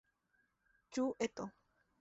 Yu 0.95 1.05
Eto 1.25 1.45